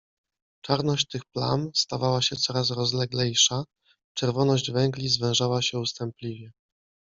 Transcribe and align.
Czarność 0.61 1.07
tych 1.07 1.25
plam 1.25 1.71
stawała 1.75 2.21
się 2.21 2.35
coraz 2.35 2.69
rozleglejsza- 2.71 3.63
czerwoność 4.17 4.71
węgli 4.71 5.09
zwężała 5.09 5.61
się 5.61 5.79
ustępliwie. 5.79 6.51